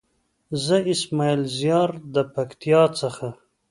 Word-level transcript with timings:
زه 0.63 0.77
اسماعيل 0.93 1.41
زيار 1.57 1.89
د 2.13 2.15
پکتيا 2.35 2.81
څخه. 2.99 3.27